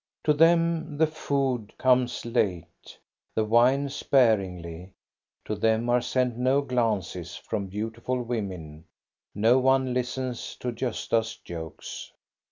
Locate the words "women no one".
8.23-9.93